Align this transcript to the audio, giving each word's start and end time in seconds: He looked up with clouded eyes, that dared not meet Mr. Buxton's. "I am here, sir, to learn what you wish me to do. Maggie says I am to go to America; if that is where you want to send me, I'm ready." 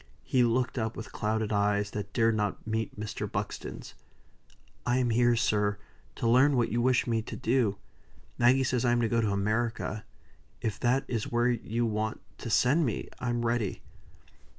He 0.23 0.41
looked 0.41 0.79
up 0.79 0.97
with 0.97 1.11
clouded 1.11 1.53
eyes, 1.53 1.91
that 1.91 2.11
dared 2.11 2.35
not 2.35 2.65
meet 2.65 2.99
Mr. 2.99 3.31
Buxton's. 3.31 3.93
"I 4.83 4.97
am 4.97 5.11
here, 5.11 5.35
sir, 5.35 5.77
to 6.15 6.27
learn 6.27 6.57
what 6.57 6.71
you 6.71 6.81
wish 6.81 7.05
me 7.05 7.21
to 7.21 7.35
do. 7.35 7.77
Maggie 8.39 8.63
says 8.63 8.83
I 8.83 8.93
am 8.93 9.01
to 9.01 9.07
go 9.07 9.21
to 9.21 9.29
America; 9.29 10.03
if 10.59 10.79
that 10.79 11.03
is 11.07 11.31
where 11.31 11.49
you 11.49 11.85
want 11.85 12.19
to 12.39 12.49
send 12.49 12.83
me, 12.83 13.09
I'm 13.19 13.45
ready." 13.45 13.83